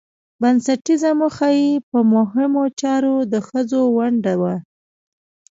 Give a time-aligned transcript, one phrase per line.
[0.41, 4.55] بنسټيزه موخه يې په مهمو چارو کې د ښځو ونډه وه